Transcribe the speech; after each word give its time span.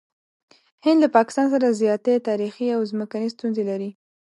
هند 0.85 0.99
له 1.03 1.07
پاکستان 1.17 1.47
سره 1.53 1.77
زیاتې 1.81 2.13
تاریخي 2.29 2.67
او 2.75 2.81
ځمکني 2.91 3.27
ستونزې 3.35 3.63
لري. 3.69 3.89